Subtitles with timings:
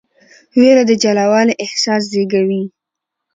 [0.59, 2.63] ویره د جلاوالي احساس زېږوي.